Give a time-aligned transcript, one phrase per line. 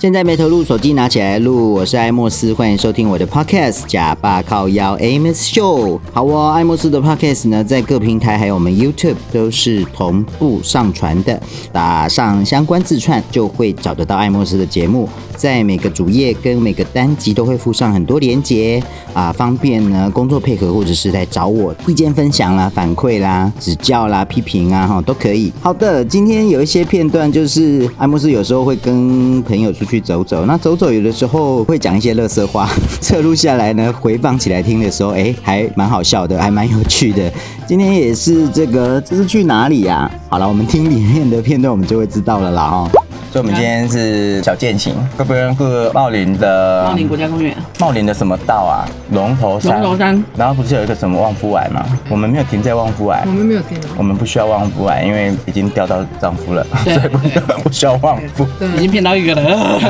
[0.00, 1.74] 现在没投入，手机拿起来录。
[1.74, 5.98] 我是艾莫斯，欢迎收听我的 Podcast《假爸靠腰 Amos Show》。
[6.12, 11.42] 好哦，艾莫斯的 Podcast 呢，在各平台还有我们 YouTube 都是同步上传的。
[11.72, 15.08] 打上相关字串，就会找得到艾莫斯的节目。
[15.38, 18.82] 在每个主页跟每个单集都会附上很多连接
[19.14, 25.52] 啊，方便呢工作配合，或者是来找我意见分享啦、反馈啦、指教啦、批评啊，哈都可以。
[25.60, 32.68] 好的，今天有一些片段，就是艾慕斯有时候会跟朋友出去走走，那走走有的时候会讲一些乐色话，
[33.00, 37.32] 侧录下来呢，回放起来听的时候，哎，还蛮好笑的，还蛮有趣的。
[37.68, 40.10] 今天也是这个，这是去哪里呀？
[40.28, 42.90] 好了，我们听里面的片段，我们就会知道了啦，哈。
[43.30, 47.54] 所以，我们今天是小健行，会不会过茂林的茂林国家公园？
[47.78, 48.88] 茂林的什么道啊？
[49.12, 49.80] 龙头山。
[49.80, 50.24] 龙头山。
[50.36, 51.84] 然后不是有一个什么旺夫崖吗？
[52.08, 53.22] 我们没有停在旺夫崖。
[53.26, 53.78] 我们没有停。
[53.96, 58.46] 我们不需要旺夫崖，因为已经钓到丈夫了， 所以不需要不需要旺夫。
[58.76, 59.80] 已经骗到一个人了。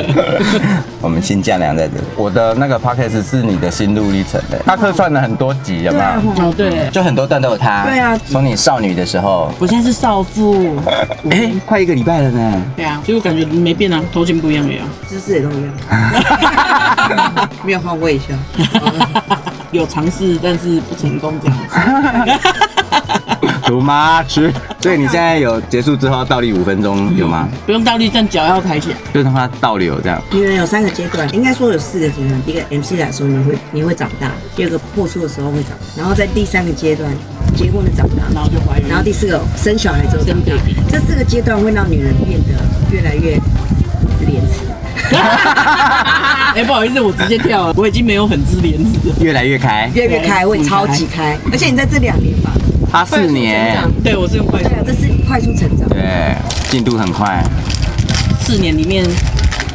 [1.00, 2.04] 我们新嫁娘在这里。
[2.16, 6.04] 我的那个 podcast 是你的心路历程的，他客串了很多集，有没有？
[6.44, 6.90] 哦，对。
[6.90, 7.84] 就很多段都有他。
[7.84, 8.18] 对啊。
[8.26, 9.50] 从你少女的时候。
[9.58, 10.76] 我现在是少妇。
[11.30, 12.62] 哎，快一个礼拜了呢。
[12.80, 18.28] 对啊，所以我感觉没变啊，头型不一样一样，姿势也都一样， 没有换位一下，
[19.70, 22.50] 有尝试但是不成功这样子。
[23.66, 27.48] Too much，所以你现在有结束之后倒立五分钟有吗？
[27.66, 30.20] 不用倒立，但脚要抬起来，就让它倒流这样。
[30.32, 32.42] 女人有三个阶段，应该说有四个阶段。
[32.42, 37.08] 第一个 MC 来说，你会你会长大；第二个破处的时候会长大；然后在第三个阶段，
[37.54, 40.52] 结婚的长大，然后就怀孕；然后第四个生小孩之后长大。
[40.90, 42.58] 这四个阶段会让女人变得
[42.92, 43.36] 越来越
[44.18, 44.66] 自怜词。
[46.54, 49.12] 哎，不好意思，我直接跳了，我已经没有很自怜词。
[49.24, 51.36] 越来越开，越来越开，会超级开。
[51.50, 52.50] 而且你在这两年吧，
[52.90, 56.34] 他四年，对我是用快速，这是快速成长，对，
[56.70, 57.42] 进度很快。
[58.40, 59.04] 四年里面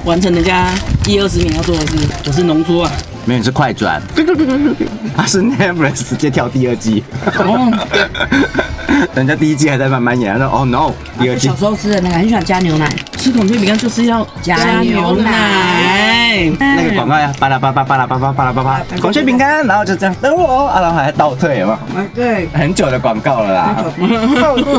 [0.04, 0.70] 完成人家
[1.08, 1.94] 一二十年要做的事，
[2.28, 2.92] 我是浓缩啊。
[3.26, 4.02] 没有，你是快转。
[5.16, 7.04] 他是 Netflix 直接跳第二季。
[9.16, 11.48] 人家第一季还在慢慢演，他说哦 no，第二季。
[11.48, 16.15] 小时候吃的那个，很喜欢加牛奶，吃孔雀饼干就是要加牛奶。
[16.60, 22.08] 那个广告呀，巴拉巴拉巴拉巴拉巴拉巴拉，孔雀饼干，然后就这样等我，啊，然后还倒退，有没有？
[22.14, 23.76] 对，很久的广告了啦。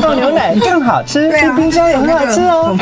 [0.01, 2.75] 倒牛奶更好吃，冰冰箱也很好吃哦。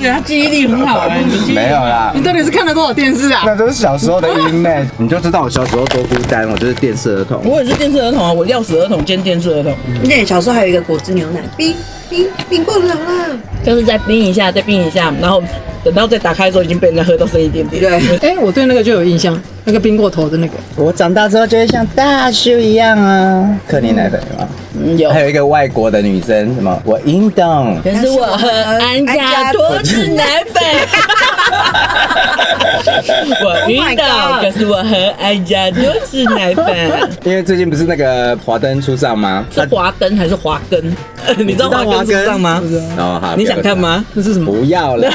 [0.00, 1.22] 对，他 记忆力很好哎，
[1.54, 2.12] 没有啦。
[2.14, 3.42] 你到底是看了多少电视啊？
[3.44, 7.40] 那都是小时候的音乐，你就知道我小时候多孤单，我就是电视儿童。
[7.44, 9.74] 我也是电视儿童啊，我钥匙儿童兼电视儿童。
[10.04, 11.74] 对，小时候还有一个果汁牛奶，冰
[12.12, 15.42] 冰冰过冷了，就是再冰一下，再冰一下，然后
[15.82, 17.80] 等到再打开的时候，已经被人家喝到剩一点点。
[17.80, 17.90] 对，
[18.20, 20.52] 哎、欸，我对那个就有印象，那个冰过头的那个。
[20.76, 24.46] 我长大之后就会像大叔一样啊，克林奶粉吗？
[24.78, 25.08] 嗯，有。
[25.08, 26.82] 还有一个外国的女生，什么？
[26.84, 30.62] 我运动，可是我喝安佳多汁奶粉。
[33.44, 36.66] 我晕倒，可是我喝安佳多汁奶粉。
[37.24, 39.44] 因为最近不是那个华灯初上吗？
[39.52, 40.96] 是华灯还是华根？
[41.38, 42.62] 你知道华灯初上吗？
[42.98, 44.04] 哦好，你想看吗？
[44.14, 44.52] 这是什么？
[44.52, 45.08] 不要啦，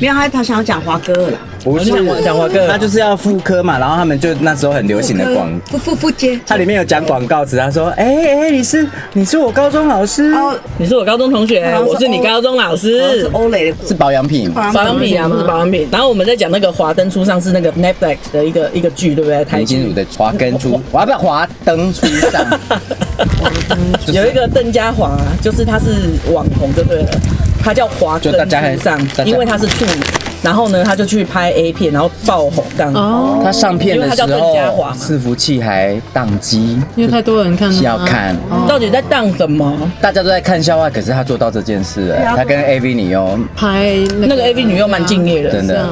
[0.00, 1.38] 没有他，他想要讲华哥啦。
[1.64, 1.90] 不是
[2.22, 3.78] 讲华哥，他就是要妇科嘛。
[3.78, 10.32] 然后他们就那时候很流行的广复复复接，它里面有讲广告词，他说：“哎哎，你是你是我高中老师，
[10.78, 15.88] 你是我高中同学，我是你高中老师。”是欧蕾的，是保养品，保养品啊，保养品。
[15.90, 19.44] 然后我们在讲那个华灯初上是那个 Netflix 的一个一个剧，对不对？
[19.58, 22.44] 林心如的华灯初， 我要不要华灯初上？
[24.12, 27.10] 有一个邓家华，就是他是网红，就对了，
[27.62, 30.02] 他叫华灯初上，因为他是处女。
[30.42, 32.98] 然后呢，他就去拍 A 片，然后爆红这样子。
[32.98, 33.40] 哦。
[33.42, 34.56] 他上片的时候，
[34.94, 37.82] 伺服器还宕机，因为太多人看了。
[37.82, 38.36] 要看，
[38.68, 39.76] 到底在宕什么？
[40.00, 42.16] 大家都在看笑话，可是他做到这件事了。
[42.36, 45.88] 他跟 AV 女优拍那个 AV 女优蛮敬业的，真的。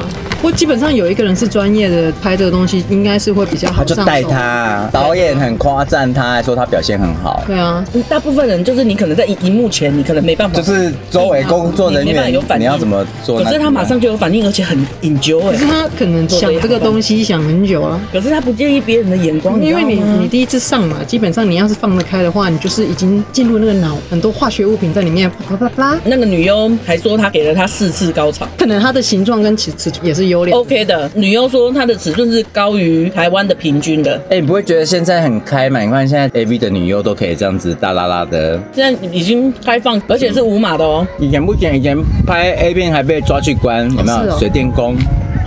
[0.51, 3.77] 基本上有一个人是专业的拍这个东西，应该是会比较好。
[3.77, 7.43] 他就带他，导演很夸赞他，还说他表现很好。
[7.45, 13.43] 对啊，大部分人就是你可能在荧幕前，你可能没办法，就是周围工作人员没办法有反应，你要怎么做？
[13.43, 15.51] 可是他马上就有反应，而且很 enjoy。
[15.51, 25.97] 可是他可能想这个东西想很久了，可是他不介意别人的眼光，因为你你第一次上嘛，基本上你要是放得开的话，你就是已经进入那个脑，很多化学物品在里面，啪啪啪。
[26.05, 30.53] 那个女优还说她给了他四次高潮，可能他的形状跟尺尺寸也是优劣。
[30.53, 31.09] OK 的。
[31.15, 34.19] 女优说她的尺寸是高于台湾的平均的。
[34.29, 35.79] 哎，你不会觉得现在很开吗？
[35.79, 41.05] 你看现在 AV 的女优都可以这样子大拉拉的，现在已经开放，而且是无码的哦。
[41.19, 44.37] 以前不行，以前拍 A 片还被抓去关，有没有？
[44.37, 44.95] 水电工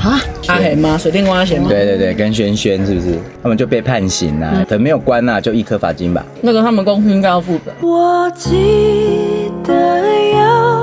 [0.00, 0.20] 啊？
[0.46, 0.98] 阿贤吗？
[0.98, 1.69] 水电工阿贤吗？
[1.69, 3.19] 对对对，跟轩轩是不是？
[3.42, 6.25] 他们就被判刑了，可能没有关呐，就一颗罚金吧。
[6.40, 7.72] 那个他们公司应该要负责。
[7.81, 8.48] 我记
[9.64, 10.80] 得有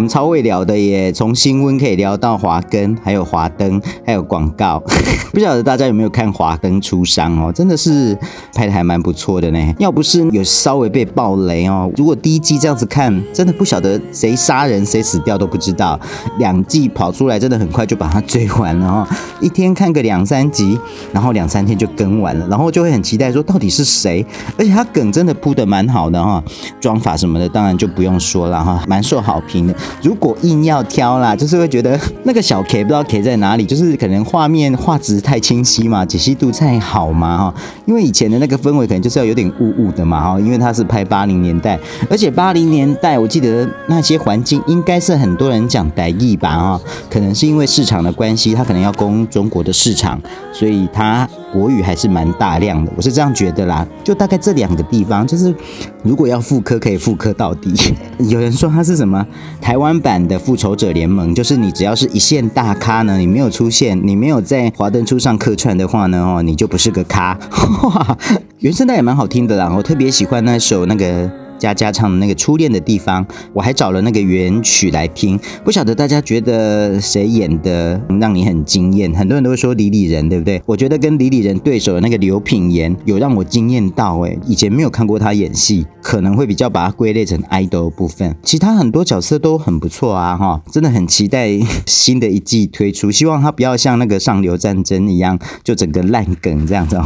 [0.00, 4.82] 我们超会聊的耶，从新闻可以聊到华根，还有华灯，还有广告。
[5.30, 7.52] 不晓得大家有没有看《华灯初上》哦？
[7.52, 8.16] 真的是
[8.54, 9.74] 拍的还蛮不错的呢。
[9.78, 16.00] 要不是有稍微被爆雷哦，如果第一季这样子看，真的不晓得谁杀人谁死掉都不知道。
[16.38, 19.06] 两季跑出来，真的很快就把它追完了哦。
[19.42, 20.78] 一天看个两三集，
[21.12, 24.24] 然后两三天就更完了，然后就会很期待说到底是谁。
[24.56, 26.42] 而且它梗真的铺的蛮好的哈，
[26.80, 29.74] 妆法什么的当然就不用说了哈，蛮受好评的。
[30.02, 37.54] 如果硬要挑啦，就是会觉得那个小 K 不知道 K 在哪里，就是可能画面画质太清晰嘛，解析度太好嘛哈。
[37.86, 41.78] 因为以前的那个氛围可能就是要有点雾雾的嘛哈，因为它是拍八零年代，
[42.08, 50.20] 而且八零年代我记得那些环境应该是很多人讲台语吧哈，可能是因为市场的关系，他可能要攻中国的市场，
[50.52, 53.86] 所以他国语还是蛮大量的，我是这样觉得啦。
[54.04, 55.54] 就大概这两个地方，就是
[56.02, 57.72] 如果要复刻，可以复刻到底。
[58.28, 59.26] 有人说它是什么
[59.60, 67.38] 台湾版的复仇者联盟，就是你只要是一线大咖呢，你没有出现，你没有在华灯初上客串的话呢，哦，你就不是个咖。
[67.84, 68.16] 哇，
[68.60, 71.30] 原声带也蛮好听的啦，我特别喜欢那首那个。
[71.60, 75.38] 佳佳唱的那个初恋的地方，我还找了那个原曲来听。
[75.62, 79.12] 不晓得大家觉得谁演的让你很惊艳？
[79.14, 80.60] 很多人都会说李李仁，对不对？
[80.64, 84.18] 我觉得跟李李仁对手的那个刘品言有让我惊艳到。
[84.20, 88.34] 哎，以前没有看过他演戏，可能会比较把他归类成 idol 部分。
[88.42, 91.50] 其他很多角色都很不错啊，哈，真的很期待
[91.84, 93.10] 新的一季推出。
[93.10, 97.04] 希望他不要像那个上流战争一样，就整个烂梗这样子哦。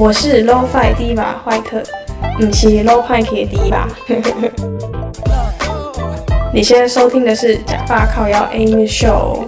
[0.00, 1.82] 我是 Lo-Fi Diva 坏特，
[2.38, 3.86] 不是 Lo-Fi 的 Diva。
[6.54, 9.44] 你现在收听的是假发靠腰 Amy Show。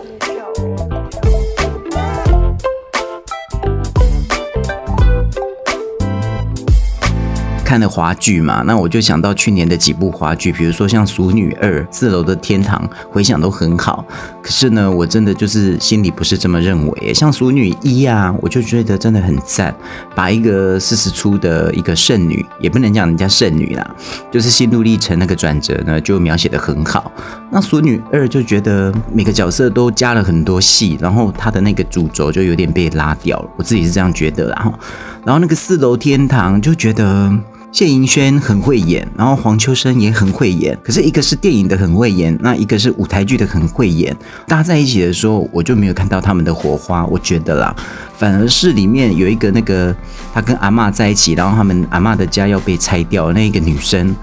[7.73, 12.79] 看的华剧嘛，那我就想到去年的几部华剧，比如说像《熟女二》《四楼的天堂》，
[13.11, 14.05] 回想都很好。
[14.43, 17.15] 可是呢，我真的就是心里不是这么认为。
[17.15, 19.75] 像《熟女一》啊，我就觉得真的很赞，
[20.15, 23.91] 把一个四十出的一个剩女，也不能讲人家剩女啦，
[24.31, 27.11] 就是心路历程那个转折呢，就描写的很好。
[27.51, 34.57] 那《俗女二》就觉得每个角色都加了很多戏，然后他的那个主轴就有点被拉掉了，我自己是这样觉得啦。
[34.57, 34.79] 然后，
[35.25, 37.33] 然后那个《四楼天堂》就觉得。
[37.73, 44.15] 谢盈萱很会演，然后黄秋生也很会演，可是一个是电影的很会演，那一个是舞台剧的很会演，
[44.47, 47.75] 搭在一起的时候，我就没有看到他们的火花，我觉得啦，
[48.19, 49.95] 反而是里面有一个那个
[50.35, 54.15] 他跟阿嬷在一起，然后他们阿嬷的家要被拆掉，那一个女生，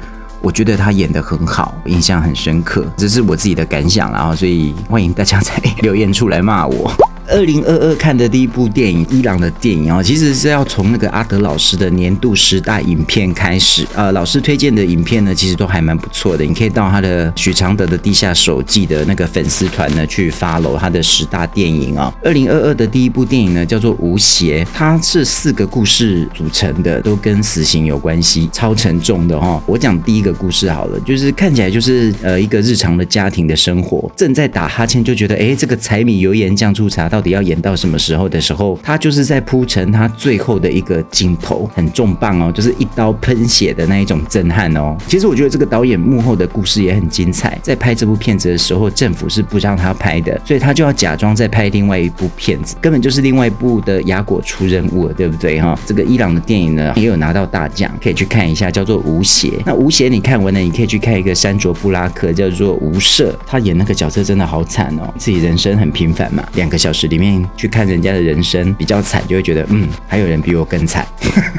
[0.42, 6.92] 我觉得她演得很好，印象很深刻，这是我自己的感想，然后所以欢迎大家在 留言处来骂我。
[7.30, 13.86] 二零二二看的第一部电影，伊朗的电影啊，其实是要从那个阿德老师的年度十大影片开始。
[13.94, 16.44] 呃，老师推荐的影片呢，其实都还蛮不错的。
[16.44, 22.12] 你可以到他的许常德的地下手记的那个粉丝团呢，去 follow 他的十大电影啊。
[22.24, 29.62] 二零二二的第一部电影呢，叫做《无邪》，它是四个故事组成的，都跟死刑有关系，超沉重的哈。
[29.68, 37.19] 我讲第一个故事好了，就是看起来就是呃一个日常的家庭的生活，正在打哈欠，就觉得哎，这个柴米油盐酱醋茶到。
[37.20, 44.96] 到底要演到什么时候的时候，他就是在铺陈他最后的一个镜头，很重磅哦，就是一刀喷血的那一种震撼哦。
[45.06, 47.60] 其实我觉得这个导演幕后的故事也很精彩。
[47.62, 55.78] 在拍这部片子的时候，政府是不让他拍的，所以他就要假装在拍另外一部片子，根本就是另外一部的雅果出任务了，对不对哈？
[55.86, 59.50] 这个伊朗的电影呢，也有拿到大奖，可以去看一下，叫做《无邪》。
[59.66, 67.09] 那《无邪》你看完了，你可以去看一个山卓布拉克，叫做《无赦》，他演那个角色真的好惨哦，自己人生很平凡嘛，两个小时。
[67.10, 71.06] 里面去看人家的人生比较惨，就会觉得嗯，还有人比我更惨。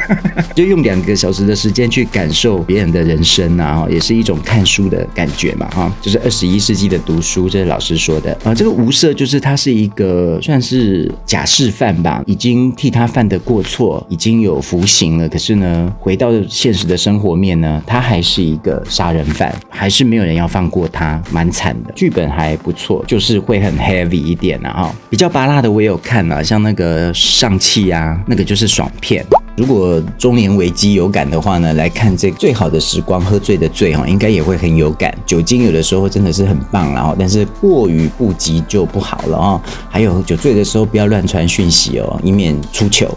[0.54, 8.54] 就用两个小时的时间去感受别人的人生啊，也是一种看书的感觉嘛，哈，就是二十一世纪的读书，这是老师说的啊。
[8.54, 21.92] 这个吴色就是他是一个算是假释犯吧，已经替他犯的过错已经有服刑了，可是呢，回到现实的生活面呢，他还是一个杀人犯，还是没有人要放过他，蛮惨的。
[21.94, 29.24] 剧本还不错，就是会很 heavy 一点啊，哈，比较把芭乐的我也有看啊，像那个上汽啊，那个就是爽片。
[29.56, 35.16] 如果中年危机有感的话呢，来看这最好的时光，喝醉的醉哈，应该也会很有感。
[35.24, 39.58] 酒精有的时候真的是很棒，然后但是过于不及就不好了哦。
[39.88, 43.08] 还有酒醉的时候不要乱传讯息哦，以免出糗。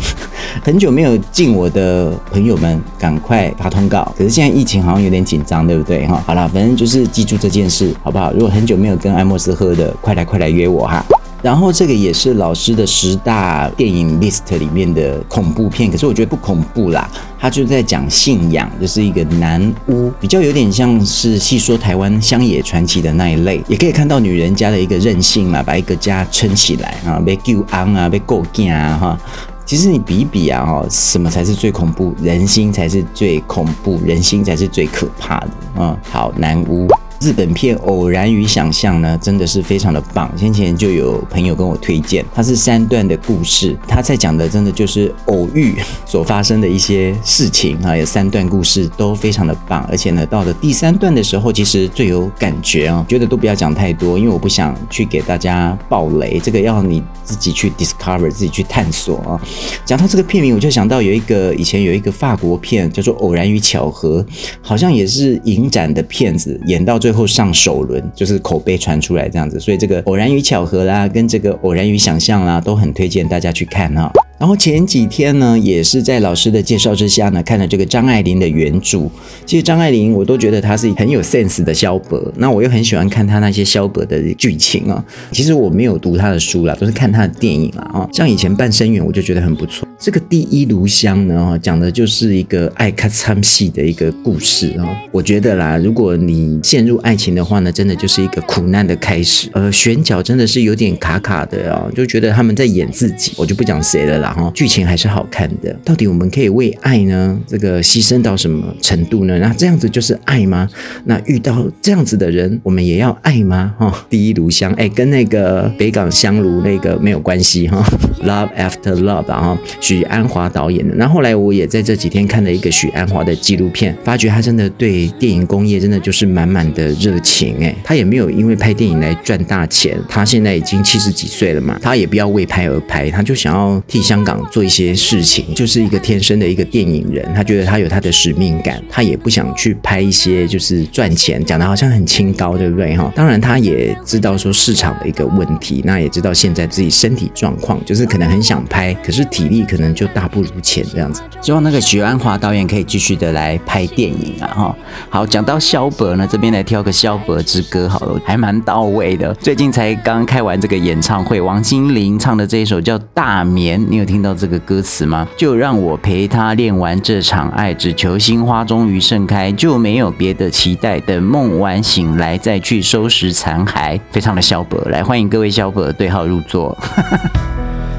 [0.64, 4.10] 很久没有进我的朋友们，赶快发通告。
[4.16, 6.24] 可是现在疫情好像有点紧张，对不对哈？
[6.26, 8.32] 好了，反正就是记住这件事，好不好？
[8.32, 11.04] 如果很久没有跟艾莫斯喝的，快来快来约我哈。
[11.42, 29.20] 然后这个也是老师的十大电影 list 里面的恐怖片，可是我觉得不恐怖啦，他就在讲信仰，就是一个男巫，比较有点像是戏说台湾乡野传奇的那一类，也可以看到女人家的一个韧性嘛，把一个家撑起来啊，被救安啊，被构建啊哈。
[29.64, 32.12] 其实你比一比啊哈，什么才是最恐怖？
[32.20, 35.96] 人心才是最恐怖，人心才是最可怕的啊。
[36.10, 36.88] 好，男巫。
[37.20, 40.32] 日本片《偶然与想象》呢，真的是非常的棒。
[40.38, 45.74] 先前就有朋友跟我推荐，它是三段的故事，他在讲的真的就是偶遇
[46.06, 49.86] 所发生的一些事情啊，有三段故事都非常的棒。
[49.90, 59.38] 而且呢，到了第三段的时候，其实最有感觉啊，觉得都不要讲太多，因为我不想去给大家爆雷，这个要你自己去 discover，自己去探索啊。
[59.84, 64.22] 讲到这个片名，我就想到有一个以前有一个法国片叫做《偶然与巧合》，
[64.62, 67.09] 好像也是影展的片子，演到最。
[67.10, 74.12] 最后上首轮，就是口碑传出来这样子，所以这个偶然与巧合啦，跟这个偶然与想象啦，都很推荐大家去看哈。
[74.40, 79.06] 然后前几天呢，也是在老师的介绍之下呢，看了这个张爱玲的原著。
[79.44, 82.18] 其实张爱玲，我都觉得她是很有 sense 的萧伯。
[82.38, 85.04] 那我又很喜欢看她那些萧伯的剧情啊。
[85.30, 87.82] 其实我没有读她的书啦，都是看她的电影啦。
[87.92, 88.08] 啊。
[88.14, 89.86] 像以前《半生缘》，我就觉得很不错。
[89.98, 94.88] 这个《第一炉香》呢，讲的就是一个爱看参戏的一个故事啊。
[95.12, 99.50] 我觉得啦，如果你陷入爱情的话呢，真的就是一个苦难的开始。
[99.52, 103.32] 呃，选角真的是有点卡卡的啊，就觉得他们在演自己。
[103.36, 104.29] 我就不讲谁了啦。
[104.34, 109.36] 然后剧情还是好看的，到底我们可以为爱呢，这个牺牲到什么程度呢？
[109.40, 110.68] 那这样子就是爱吗？
[111.04, 113.74] 那遇到这样子的人，我们也要爱吗？
[113.76, 117.84] 哈，第一炉香，哎，跟那个北港香炉那个没有关系哈。
[118.22, 120.94] Love After Love，啊许鞍华导演的。
[120.94, 129.98] 那后来我也在这几天看了一个许鞍华的纪录片，发觉他真的对电影工业真的就是满满的热情，哎，他也没有因为拍电影来赚大钱。
[130.08, 134.19] 他现在已经七十几岁了嘛，他也不要为拍而拍，他就想要替香。
[134.20, 137.26] 香港做一些事情，就是一个天生的一个电影人。
[137.34, 143.10] 他觉得他有他的使命感，他也不想去拍一些就是赚钱，讲的好像很清高，对不对哈？
[143.16, 151.22] 当然，他也知道说市场的一个问题，那也知道现在自己身体状况，就是可能很想拍，可是体力可能就大不如前这样子。
[151.40, 154.76] 希望那个许鞍华导演可以继续的来拍电影啊哈。
[155.08, 159.32] 好，讲到萧伯呢，这边来挑个萧伯之歌好了，还蛮到位的。
[159.36, 164.09] 最近才刚开完这个演唱会，王心凌唱的这一首叫《大眠》，你有？
[164.10, 165.28] 听到这个歌词吗？
[165.36, 170.98] 就让我陪他练完这场爱，只求心花终于盛开，就没有别的期待。
[170.98, 174.80] 等梦完醒来再去收拾残骸，非常的萧伯。
[174.90, 176.76] 来，欢迎各位萧伯对号入座。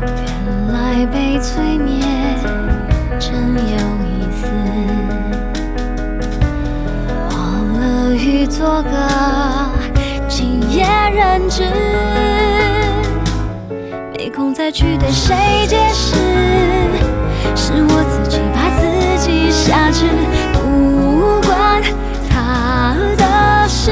[0.02, 2.06] 原来被催眠
[3.18, 4.50] 真有意思，
[7.30, 8.92] 忘了与做个
[10.28, 12.21] 今夜人质。
[14.32, 15.36] 空再去对谁
[15.68, 16.16] 解释？
[17.56, 18.88] 是我自己把自
[19.20, 20.06] 己挟持，
[20.54, 21.82] 不管
[22.30, 23.92] 他的事。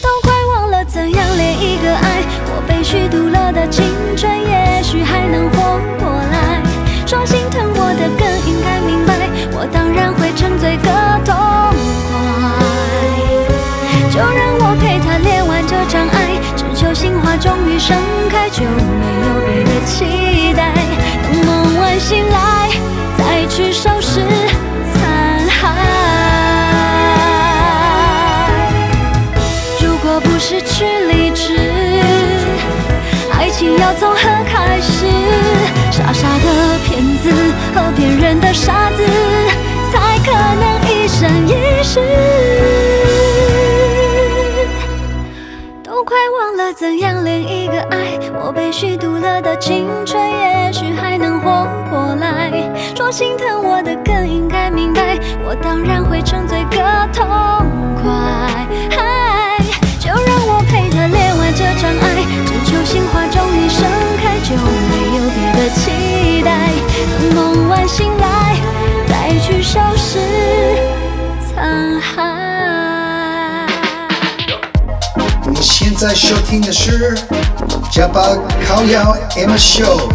[0.00, 3.84] 都快忘了怎样恋一个爱，我被虚度了的青
[4.16, 6.62] 春，也许还能活过来。
[7.06, 11.13] 说心疼我的更应该明白，我当然会沉醉个
[17.38, 17.96] 终于盛
[18.30, 20.72] 开，就没有别的期待。
[21.22, 22.70] 等梦完醒来，
[23.18, 24.20] 再去收拾
[24.92, 25.02] 残
[25.48, 25.60] 骸。
[29.82, 31.58] 如果不失去理智，
[33.32, 35.06] 爱情要从何开始？
[35.90, 37.30] 傻傻的骗子
[37.74, 39.04] 和骗人的傻子，
[39.92, 42.00] 才可能一生一世。
[46.76, 48.18] 怎样恋一个爱？
[48.42, 52.50] 我被虚度了的青春，也许还能活过来。
[52.96, 55.16] 说心疼我的更应该明白，
[55.46, 56.78] 我当然会沉醉个
[57.12, 57.24] 痛
[58.02, 58.66] 快。
[76.04, 77.16] 在收听的是
[77.90, 78.20] 加巴
[78.66, 80.06] 烤腰 M Show。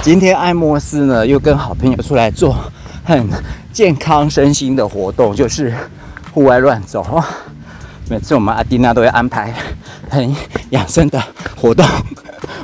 [0.00, 2.56] 今天艾莫斯呢又跟好朋友出来做
[3.04, 3.28] 很
[3.70, 5.74] 健康身心的活动，就是
[6.32, 7.22] 户外乱走。
[8.08, 9.52] 每次我们阿蒂娜都会安排
[10.08, 10.34] 很
[10.70, 11.22] 养生的
[11.60, 11.84] 活动。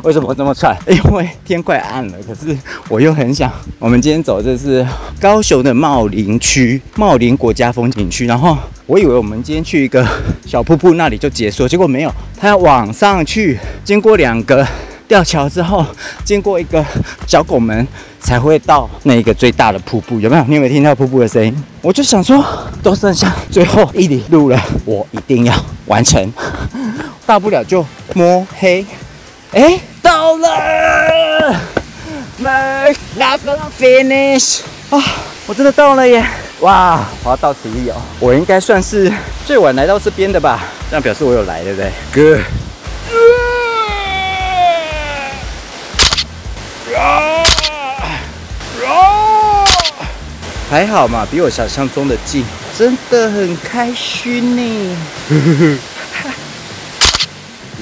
[0.02, 0.76] 为什么这么帅？
[0.87, 2.57] 因为天快暗了，可是
[2.88, 3.50] 我又很想。
[3.78, 4.87] 我们今天走的是
[5.21, 8.26] 高雄的茂林区，茂林国家风景区。
[8.26, 10.07] 然后我以为我们今天去一个
[10.47, 14.67] 小瀑布那里就结束，结果没有，它要往上去，经过两个
[15.07, 15.85] 吊桥之后，
[16.25, 16.85] 经过一个
[17.26, 17.87] 小拱门，
[18.21, 20.21] 才会到那个最大的瀑布。
[20.21, 20.45] 有没有？
[20.45, 21.64] 你有没有听到瀑布的声音？
[21.83, 22.45] 我就想说，
[22.83, 25.55] 都剩下最后一里路了，我一定要
[25.87, 26.33] 完成，
[27.26, 28.85] 大不了就摸黑。
[29.52, 31.57] 哎，到了
[32.38, 33.40] ，My last
[33.81, 35.02] finish 啊！
[35.47, 36.23] 我真的到了耶！
[36.61, 39.11] 哇，我要到此一游，我应该算是
[39.47, 40.61] 最晚来到这边的吧？
[40.90, 41.90] 这样表示我有来，对不对？
[42.12, 42.38] 哥，
[50.71, 52.45] 还好嘛，比我想象中的近，
[52.76, 54.97] 真的很开心呢。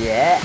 [0.05, 0.39] 耶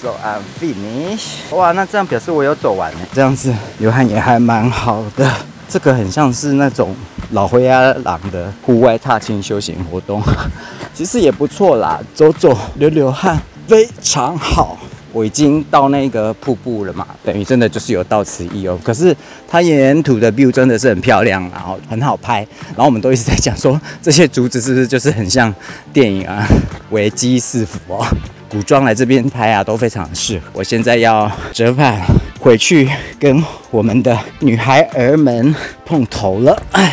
[0.00, 1.54] ！So I'm finished。
[1.56, 3.00] 哇，那这样表示我有走完呢。
[3.12, 5.30] 这样子流汗也还蛮好的。
[5.68, 6.94] 这个很像是那种
[7.32, 10.22] 老灰阿郎的户外踏青休闲活动，
[10.94, 14.78] 其实也不错啦，走走流流汗非常好。
[15.12, 18.76] 我已经到那个瀑布了嘛，等于真的就是有到此一游。
[18.78, 19.16] 可是
[19.48, 22.46] 它沿途的 view 真的是很漂亮，然后很好拍。
[22.68, 25.52] 然后我们都一直在讲说，这些竹子是不是就是很像
[25.92, 26.46] 电影啊？
[26.90, 28.06] 危机四伏哦。
[28.48, 30.44] 古装来这边拍啊，都非常适合。
[30.52, 32.00] 我现在要折返
[32.38, 35.54] 回去，跟我们的女孩儿们
[35.84, 36.62] 碰头了。
[36.72, 36.92] 哎，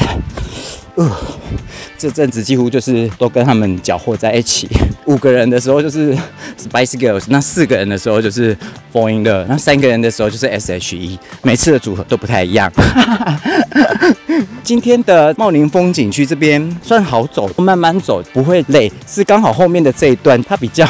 [0.95, 1.09] 呃，
[1.97, 4.67] 这阵子几乎就是都跟他们搅和在一起。
[5.05, 6.15] 五个人的时候就是
[6.57, 8.55] Spice Girls，那四个人的时候就是
[8.91, 11.19] Fall in Love，那三个人的时候就是 S.H.E。
[11.41, 12.71] 每次的组合都不太一样。
[14.63, 20.87] 今天的茂林风景区这边算好走，慢慢走不会累，是刚好后面的这一段它比较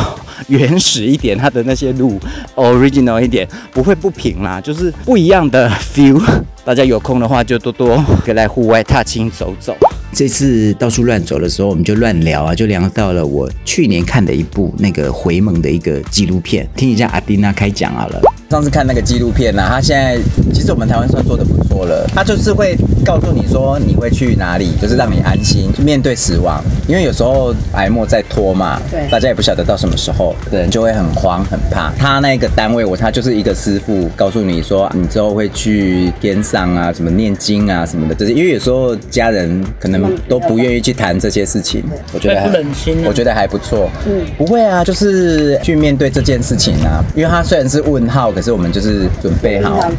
[0.48, 2.20] 原始一点，它的那些路
[2.56, 6.22] original 一点，不会不平啦，就是不一样的 feel。
[6.66, 9.76] 大家有空的话就多多可以来户外踏青走走。
[10.14, 18.22] 这次到处乱走的时候，我们就乱聊啊，就聊到了我去年看的一部那个回蒙的一个纪录片，听一下阿丁娜开讲好了。
[18.50, 20.18] 上次看那个纪录片呢、啊，他现在
[20.54, 22.06] 其实我们台湾算做的不错了。
[22.14, 26.64] 他就是会告诉你说你会去哪里，就是让你安心面对死亡。
[26.88, 31.92] 因为有时候癌末在拖嘛，对，大家也不晓得到什么时候，人就会很慌很怕。
[31.98, 38.34] 他那个单位，我他就是一个师傅，告诉你说你之后会去天上啊，什么念经啊什么的，这些。
[38.34, 41.84] 因为有时候家人可能都不愿意去谈这些事情，
[42.14, 43.90] 我觉得还不忍心，我觉得还不错。
[44.06, 47.04] 嗯，不会啊，就是去面对这件事情啊。
[47.16, 49.90] 因为他虽然是问号，可是我们就是准备好，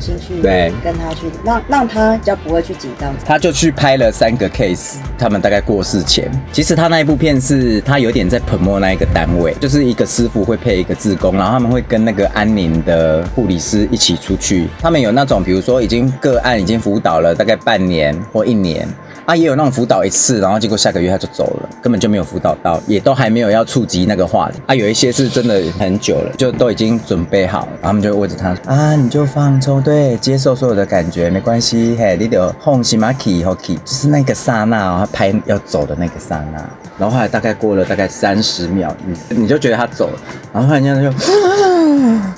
[0.42, 3.14] 对，跟他去，让让他比较不会去紧张。
[3.24, 6.31] 他就去拍了三个 case，他们大概过世前。
[6.53, 14.68] 其实他那一部片是他有点在 promote 那一个单位，就是一个师傅会配一个志工，然后他们会跟那个安宁的护理师一起出去。
[14.81, 18.87] 他们有那种，比如说已经个案已经辅导了大概半年或一年。
[19.27, 24.61] 啊，也有那种辅导一次，然后结果下个月他就走了，根本就没有辅导到，也都还没有要触及那个话题。
[24.66, 31.53] 啊，有一些是真的很久了，就都已经准备好，然后他们就问着他啊，你就放松，对，接受所有的感觉，没关系，
[31.96, 36.58] 嘿，你得 home 西马 key hockey，就是那个刹那，他拍要走的那个刹那，
[36.98, 40.18] 然后后来大概过了大概三十秒，你你就觉得他走了，
[40.52, 41.12] 然后突然间他就，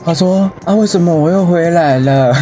[0.05, 2.35] 他说啊，为什么我又回来了？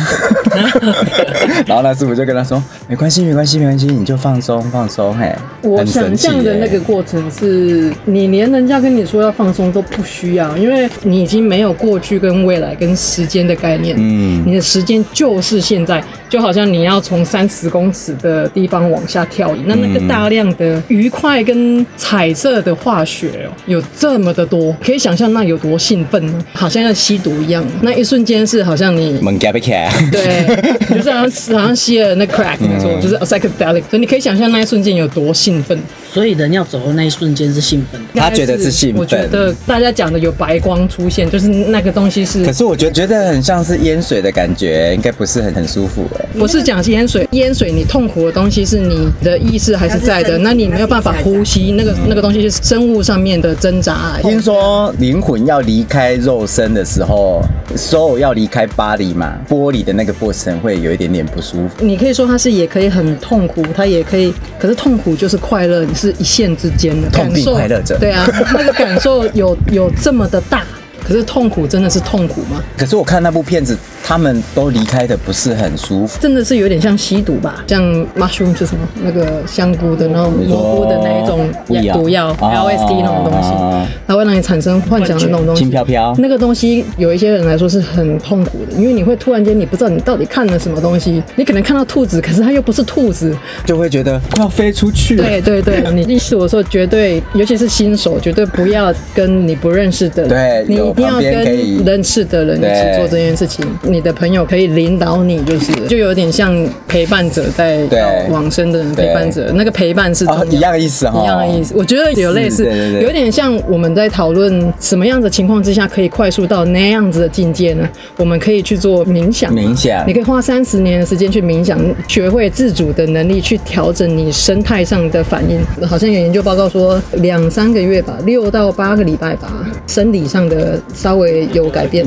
[1.67, 4.41] 然后那师傅就跟他说，没关系，没关系，没关系，你就放。
[4.45, 5.35] 松，放松，嘿！
[5.63, 26.45] 我想象的那个过程是，你连人家跟你说要放松都不需要，因为你已经没有过去跟未来跟时间的概念，嗯，你的时间就是现在，就好像你要从三十公尺的地方往下跳远，那那个大量的愉快跟彩色的化学哦，有这么的多，可以想象那有多兴奋呢？
[26.53, 30.44] 好像要吸毒一样，那一瞬间是好像你，猛 g 对，对，
[30.95, 35.79] 就是好像好像吸了那 crack，没错，就是 psychedelic，所以你可以想象那一瞬间有多兴奋。
[36.15, 39.01] 所以人要走的那一瞬间是兴奋的，他觉得是兴奋。
[39.01, 42.45] 我觉得大家讲的有白光出现，就是那个东西是。
[42.45, 46.25] 可是我觉得觉得很像是淹水的感觉，应该不是很很舒服哎。
[46.39, 54.17] 不是讲淹水，淹水你痛苦的东西是你的意识还是在的，那你没有办法呼吸，那个那个东西是生物上面的挣扎。
[54.23, 57.43] 听说灵魂要离开肉身的时候
[57.77, 61.85] ，soul 要离开 body 嘛，玻璃的那个过程会有一点点不舒服。
[61.85, 67.55] 你可以说它是也可以很痛苦，它也可以，可是痛苦就是快乐，你是一线之间的感受，
[67.99, 70.63] 对啊，那个感受有有这么的大。
[71.07, 72.63] 可是痛苦真的是痛苦吗？
[72.79, 77.65] 可是我看那部片子，他们都离开的不是很舒服，真的是有点像吸毒吧？
[77.67, 77.83] 像
[78.15, 78.87] mushroom 是什么？
[79.03, 81.49] 那个香菇的那种蘑菇的那一种
[81.93, 85.63] 毒药，LSD 那种东西，它会让你产生幻想的那种东西。
[85.63, 86.15] 轻飘飘。
[86.19, 95.17] 那个东西有一些人来说是很痛苦的，因为你会突然间你不知道你到底看了什么东西，你可能看到兔子，可是它又不是兔子，就会觉得快要飞出去。
[95.17, 100.85] 对对对，你意识我说绝对，尤其是新手，绝对不要跟你不认识的，对，你。
[100.85, 103.65] 一定要跟认识的人一起做这件事情，
[103.95, 106.53] 你的朋友可以领导你，就是就有点像
[106.89, 107.87] 陪伴者在
[108.29, 111.73] 往生的人陪伴者，那个陪伴是一样的意思哈，一样的意思。
[111.77, 112.69] 我觉得有类似，
[113.01, 117.89] 有点像我们在讨论什么样的情况之下可以快速到那样子的境界呢？
[118.17, 121.79] 我们可以去做冥想，冥想，你可以花三十年的时间去冥想，
[122.09, 125.61] 学会自主的能力去调整你生态上的反应。
[125.87, 130.81] 好像有研究报告说，两三个月吧，六到八个礼拜吧，生理上的。
[130.93, 132.07] 稍微有改变，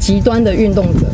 [0.00, 1.06] 极端的运动者。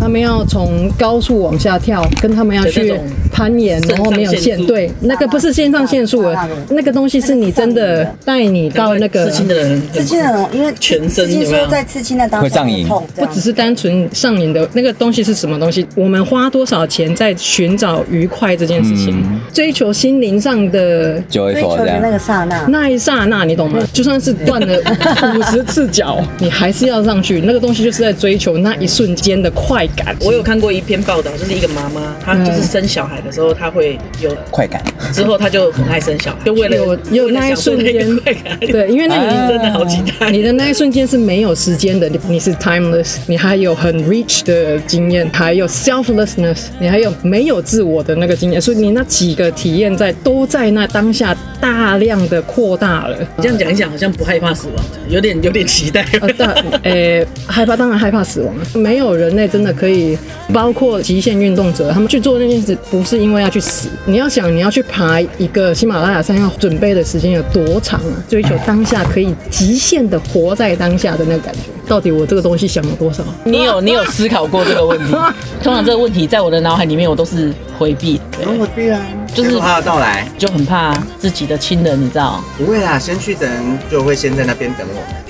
[0.00, 2.98] 他们要从高处往下跳，跟他们要去
[3.30, 15.86] 攀岩，然后没有限，对，那个不是线上限速了，那个东西是你真的带你到那个刺青的人，刺青的人，因为全身刺青说在刺青的当下会痛，不只是单纯上瘾的那个东西是什么东西？
[15.94, 23.78] 我们花多少钱在寻找愉快这件事情，追求心灵上的追求的那个刹那，那一刹那你懂吗？
[23.92, 24.78] 就算是断了
[25.36, 29.86] 五十次脚，你还是要上去，那个东西就是在追求那一瞬间的快。
[30.20, 38.16] 我有看过一篇报道，就是一个妈妈，她就是生小孩的时候，她会有快感，之后她就很爱生小孩，就为了有有那一瞬间。
[38.20, 38.58] 快感。
[38.60, 53.16] 对，因为那你 真的好期待，你的那一瞬间是没有时间的，你你是 timeless，你还有很 rich 的经验，还有 selflessness，你还有没有自我的那个经验，所以你那几个体验在都在那当下大量的扩大了。
[53.38, 56.04] 这样讲一讲，好像不害怕死亡，有点有点期待。
[56.20, 60.18] 呃，但诶，害怕当然害怕死亡，没有人类真的可以。
[60.52, 63.88] 包括极限运动者，他们去做那件事，不是因为要去死。
[64.04, 68.18] 你要想，你要去爬一个喜马拉雅山，要准备的时间有多长啊？
[68.28, 73.22] 追求当下可以极限的活在当下的那个感觉，到底我这个东西想了多少？
[73.44, 75.12] 你有你有思考过这个问题？
[75.62, 78.20] 通常这个问题在我的脑海里面，我都是回避。
[78.42, 79.00] 回避啊，
[79.32, 82.42] 就是怕的到来，就很怕自己的亲人，你知道？
[82.58, 85.29] 不会啦，先去的人就会先在那边等我。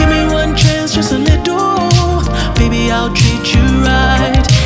[0.93, 2.21] Just a little,
[2.55, 4.60] Baby, I'll treat you right.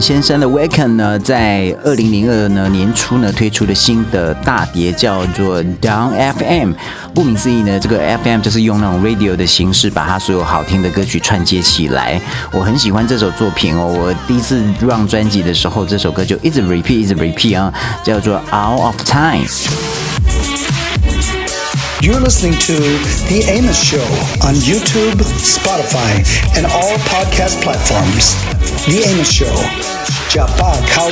[0.00, 6.72] 先生的威肯呢，在二零零二呢年初呢推出了新的大碟，叫做 Down FM。
[7.14, 12.20] 顾名思义呢，这个 FM 就是用那种 radio 的形式，把他所有好听的歌曲串接起来。
[12.52, 13.86] 我很喜欢这首作品哦。
[13.86, 20.09] 我第一次 run 专辑的时候，这首歌就一直 repeat，一直 repeat 啊，叫做 Out of Time。
[22.02, 22.76] You're listening to
[23.28, 24.02] The Amos Show
[24.42, 26.24] on YouTube, Spotify,
[26.56, 28.34] and all podcast platforms.
[28.86, 29.54] The Amos Show.
[30.32, 31.10] Japa Kao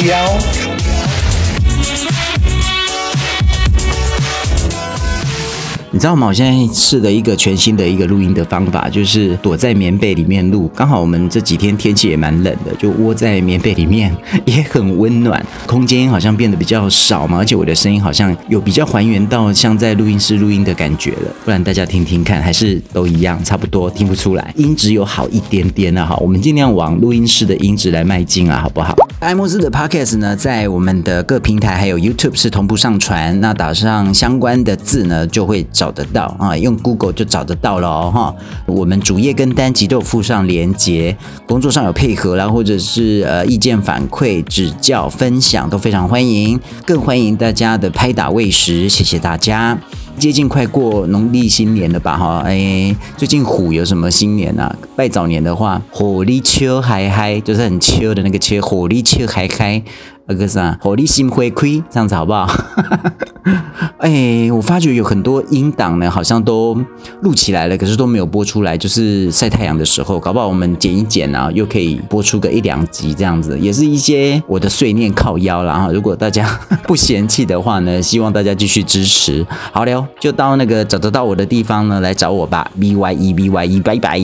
[5.90, 6.26] 你知道吗？
[6.26, 10.70] 我现在试了一个全新的一个录音的方法，就是躲在棉被里面录。
[10.74, 15.44] 刚好我们这几天天气也蛮冷的，就窝在棉被里面也很温暖。
[15.66, 21.34] 空间好像变得比较少嘛，而且我的声音好像有比较还原到像在录音室录音的感觉了。
[21.42, 26.14] 不然大家听听看，还是都一样，差不多听不出来，音质有好一点点了哈。
[26.16, 28.94] 我们尽量往录音室的音质来迈进啊，好不好？
[29.20, 33.40] 艾莫斯的 Podcast 呢，在我们的各平台还有 YouTube 是同步上传。
[33.40, 38.34] 那打上相关的字呢，就会找找得到啊，用 Google 就找得到了哦哈。
[38.66, 49.78] 我们主页跟单集都有附上连接，工作上有配合啦，或者是呃意见反馈、指教、分享都非常欢迎，更欢迎大家的拍打喂食，谢谢大家。
[50.18, 54.74] 接近快过农历新年了吧哈，哎，最近虎有什么新年啊？
[54.94, 59.82] 拜早年的话，火力秋嗨嗨，就是很秋的那个秋，火力秋嗨嗨。
[60.28, 62.46] 那个啥，火力心回馈，这样子好不好？
[63.96, 66.76] 哎，我发觉有很多音档呢，好像都
[67.22, 68.76] 录起来了，可是都没有播出来。
[68.76, 75.90] 就是晒太阳的时候，搞不好我们剪一剪啊，又可以播出个一两集这样子，也是一些我的碎念靠腰啦哈。
[75.90, 76.46] 如果大家
[76.86, 79.44] 不嫌弃的话呢， 希望大家继续支持。
[79.72, 82.70] 好了，就到那个找得到我的地方呢来找我吧。
[82.78, 84.20] B Y E B Y E，拜拜。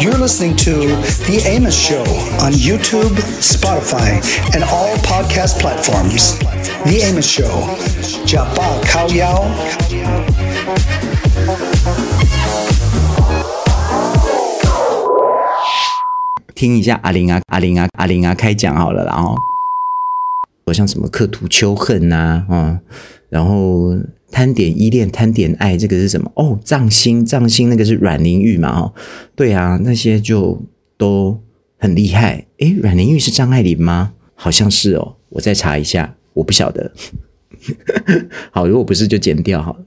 [0.00, 0.86] You're listening to
[1.26, 2.02] The Amos Show
[2.44, 4.22] on YouTube, Spotify,
[4.54, 6.38] and all podcast platforms.
[6.84, 7.50] The Amos Show.
[8.24, 9.50] Japa Kao Yao.
[16.54, 19.34] 听一下阿玲啊，阿玲啊，阿玲啊，开讲好了，然后，
[20.66, 22.78] 好像什么刻图秋恨呐，啊，
[23.28, 23.94] 然后。
[24.31, 26.31] 贪点依恋，贪点爱，这个是什么？
[26.35, 28.69] 哦，藏心，藏心，那个是阮玲玉嘛？
[28.79, 28.93] 哦，
[29.35, 30.61] 对啊，那些就
[30.97, 31.41] 都
[31.77, 32.45] 很厉害。
[32.57, 34.13] 诶，阮玲玉是张爱玲吗？
[34.35, 36.91] 好像是哦，我再查一下，我不晓得。
[38.51, 39.85] 好，如果不是就剪掉好了。